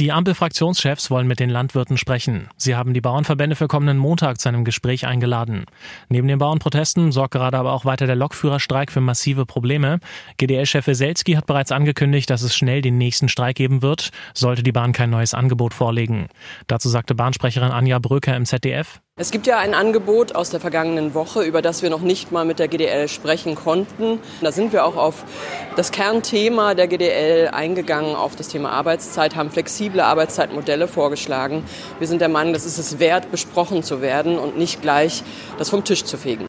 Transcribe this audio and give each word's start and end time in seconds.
Die 0.00 0.12
Ampel-Fraktionschefs 0.12 1.10
wollen 1.10 1.26
mit 1.26 1.40
den 1.40 1.50
Landwirten 1.50 1.98
sprechen. 1.98 2.48
Sie 2.56 2.74
haben 2.74 2.94
die 2.94 3.02
Bauernverbände 3.02 3.54
für 3.54 3.68
kommenden 3.68 3.98
Montag 3.98 4.40
zu 4.40 4.48
einem 4.48 4.64
Gespräch 4.64 5.06
eingeladen. 5.06 5.66
Neben 6.08 6.26
den 6.26 6.38
Bauernprotesten 6.38 7.12
sorgt 7.12 7.34
gerade 7.34 7.58
aber 7.58 7.74
auch 7.74 7.84
weiter 7.84 8.06
der 8.06 8.16
Lokführerstreik 8.16 8.90
für 8.90 9.02
massive 9.02 9.44
Probleme. 9.44 10.00
GDL-Chef 10.38 10.86
Weselski 10.86 11.34
hat 11.34 11.44
bereits 11.44 11.70
angekündigt, 11.70 12.30
dass 12.30 12.40
es 12.40 12.56
schnell 12.56 12.80
den 12.80 12.96
nächsten 12.96 13.28
Streik 13.28 13.56
geben 13.56 13.82
wird, 13.82 14.08
sollte 14.32 14.62
die 14.62 14.72
Bahn 14.72 14.92
kein 14.92 15.10
neues 15.10 15.34
Angebot 15.34 15.74
vorlegen. 15.74 16.28
Dazu 16.66 16.88
sagte 16.88 17.14
Bahnsprecherin 17.14 17.70
Anja 17.70 17.98
Bröker 17.98 18.34
im 18.34 18.46
ZDF. 18.46 19.02
Es 19.20 19.30
gibt 19.30 19.46
ja 19.46 19.58
ein 19.58 19.74
Angebot 19.74 20.34
aus 20.34 20.48
der 20.48 20.60
vergangenen 20.60 21.12
Woche, 21.12 21.42
über 21.42 21.60
das 21.60 21.82
wir 21.82 21.90
noch 21.90 22.00
nicht 22.00 22.32
mal 22.32 22.46
mit 22.46 22.58
der 22.58 22.68
GDL 22.68 23.06
sprechen 23.06 23.54
konnten. 23.54 24.18
Da 24.40 24.50
sind 24.50 24.72
wir 24.72 24.86
auch 24.86 24.96
auf 24.96 25.24
das 25.76 25.92
Kernthema 25.92 26.72
der 26.72 26.88
GDL 26.88 27.48
eingegangen, 27.48 28.16
auf 28.16 28.34
das 28.34 28.48
Thema 28.48 28.70
Arbeitszeit, 28.70 29.36
haben 29.36 29.50
flexible 29.50 30.00
Arbeitszeitmodelle 30.00 30.88
vorgeschlagen. 30.88 31.64
Wir 31.98 32.08
sind 32.08 32.22
der 32.22 32.30
Meinung, 32.30 32.54
das 32.54 32.64
ist 32.64 32.78
es 32.78 32.98
wert, 32.98 33.30
besprochen 33.30 33.82
zu 33.82 34.00
werden 34.00 34.38
und 34.38 34.56
nicht 34.56 34.80
gleich 34.80 35.22
das 35.58 35.68
vom 35.68 35.84
Tisch 35.84 36.04
zu 36.04 36.16
fegen. 36.16 36.46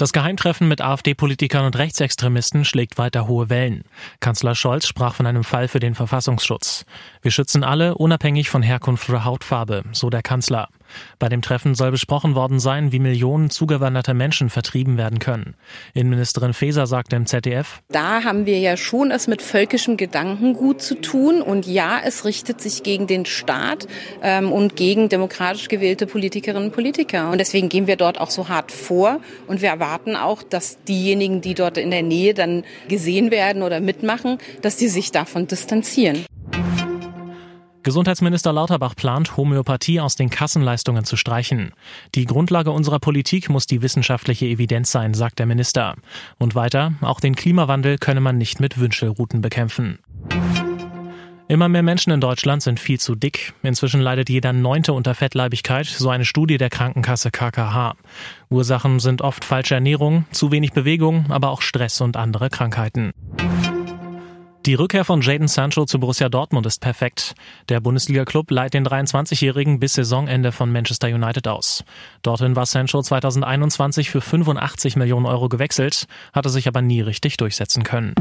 Das 0.00 0.12
Geheimtreffen 0.12 0.66
mit 0.66 0.80
AfD-Politikern 0.80 1.64
und 1.64 1.76
Rechtsextremisten 1.76 2.64
schlägt 2.64 2.98
weiter 2.98 3.28
hohe 3.28 3.50
Wellen. 3.50 3.84
Kanzler 4.18 4.56
Scholz 4.56 4.88
sprach 4.88 5.14
von 5.14 5.26
einem 5.26 5.44
Fall 5.44 5.68
für 5.68 5.78
den 5.78 5.94
Verfassungsschutz. 5.94 6.86
Wir 7.22 7.30
schützen 7.30 7.62
alle, 7.62 7.94
unabhängig 7.94 8.50
von 8.50 8.62
Herkunft 8.62 9.08
oder 9.08 9.24
Hautfarbe, 9.24 9.84
so 9.92 10.10
der 10.10 10.22
Kanzler. 10.22 10.70
Bei 11.18 11.28
dem 11.28 11.42
Treffen 11.42 11.74
soll 11.74 11.90
besprochen 11.90 12.34
worden 12.34 12.60
sein, 12.60 12.92
wie 12.92 12.98
Millionen 12.98 13.50
zugewanderter 13.50 14.14
Menschen 14.14 14.50
vertrieben 14.50 14.96
werden 14.96 15.18
können. 15.18 15.54
Innenministerin 15.94 16.52
Faeser 16.52 16.86
sagte 16.86 17.16
im 17.16 17.26
ZDF, 17.26 17.82
Da 17.88 18.24
haben 18.24 18.46
wir 18.46 18.58
ja 18.58 18.76
schon 18.76 19.10
es 19.10 19.26
mit 19.26 19.42
völkischem 19.42 19.96
Gedankengut 19.96 20.82
zu 20.82 20.94
tun. 20.94 21.42
Und 21.42 21.66
ja, 21.66 22.00
es 22.04 22.24
richtet 22.24 22.60
sich 22.60 22.82
gegen 22.82 23.06
den 23.06 23.26
Staat 23.26 23.86
ähm, 24.22 24.52
und 24.52 24.76
gegen 24.76 25.08
demokratisch 25.08 25.68
gewählte 25.68 26.06
Politikerinnen 26.06 26.68
und 26.68 26.72
Politiker. 26.72 27.30
Und 27.30 27.38
deswegen 27.38 27.68
gehen 27.68 27.86
wir 27.86 27.96
dort 27.96 28.20
auch 28.20 28.30
so 28.30 28.48
hart 28.48 28.72
vor. 28.72 29.20
Und 29.46 29.62
wir 29.62 29.68
erwarten 29.68 30.16
auch, 30.16 30.42
dass 30.42 30.82
diejenigen, 30.84 31.40
die 31.40 31.54
dort 31.54 31.78
in 31.78 31.90
der 31.90 32.02
Nähe 32.02 32.34
dann 32.34 32.64
gesehen 32.88 33.30
werden 33.30 33.62
oder 33.62 33.80
mitmachen, 33.80 34.38
dass 34.62 34.76
die 34.76 34.88
sich 34.88 35.12
davon 35.12 35.46
distanzieren. 35.46 36.24
Gesundheitsminister 37.82 38.52
Lauterbach 38.52 38.94
plant, 38.94 39.38
Homöopathie 39.38 40.00
aus 40.00 40.14
den 40.14 40.28
Kassenleistungen 40.28 41.04
zu 41.04 41.16
streichen. 41.16 41.72
Die 42.14 42.26
Grundlage 42.26 42.72
unserer 42.72 42.98
Politik 42.98 43.48
muss 43.48 43.66
die 43.66 43.80
wissenschaftliche 43.80 44.46
Evidenz 44.46 44.92
sein, 44.92 45.14
sagt 45.14 45.38
der 45.38 45.46
Minister. 45.46 45.96
Und 46.38 46.54
weiter, 46.54 46.92
auch 47.00 47.20
den 47.20 47.34
Klimawandel 47.34 47.96
könne 47.96 48.20
man 48.20 48.36
nicht 48.36 48.60
mit 48.60 48.78
Wünschelrouten 48.78 49.40
bekämpfen. 49.40 49.98
Immer 51.48 51.68
mehr 51.68 51.82
Menschen 51.82 52.12
in 52.12 52.20
Deutschland 52.20 52.62
sind 52.62 52.78
viel 52.78 53.00
zu 53.00 53.16
dick. 53.16 53.54
Inzwischen 53.62 54.00
leidet 54.00 54.28
jeder 54.28 54.52
Neunte 54.52 54.92
unter 54.92 55.14
Fettleibigkeit, 55.14 55.86
so 55.86 56.08
eine 56.10 56.24
Studie 56.24 56.58
der 56.58 56.70
Krankenkasse 56.70 57.30
KKH. 57.30 57.94
Ursachen 58.50 59.00
sind 59.00 59.20
oft 59.20 59.44
falsche 59.44 59.74
Ernährung, 59.74 60.26
zu 60.30 60.52
wenig 60.52 60.72
Bewegung, 60.72 61.26
aber 61.30 61.50
auch 61.50 61.62
Stress 61.62 62.00
und 62.02 62.16
andere 62.16 62.50
Krankheiten. 62.50 63.12
Die 64.66 64.74
Rückkehr 64.74 65.06
von 65.06 65.22
Jaden 65.22 65.48
Sancho 65.48 65.86
zu 65.86 65.98
Borussia 65.98 66.28
Dortmund 66.28 66.66
ist 66.66 66.82
perfekt. 66.82 67.34
Der 67.70 67.80
Bundesliga-Club 67.80 68.50
leiht 68.50 68.74
den 68.74 68.86
23-Jährigen 68.86 69.80
bis 69.80 69.94
Saisonende 69.94 70.52
von 70.52 70.70
Manchester 70.70 71.08
United 71.08 71.48
aus. 71.48 71.82
Dorthin 72.20 72.56
war 72.56 72.66
Sancho 72.66 73.00
2021 73.00 74.10
für 74.10 74.20
85 74.20 74.96
Millionen 74.96 75.24
Euro 75.24 75.48
gewechselt, 75.48 76.06
hatte 76.34 76.50
sich 76.50 76.68
aber 76.68 76.82
nie 76.82 77.00
richtig 77.00 77.38
durchsetzen 77.38 77.84
können. 77.84 78.14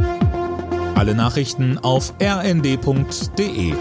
Alle 0.96 1.14
Nachrichten 1.14 1.78
auf 1.78 2.14
rnd.de 2.22 3.74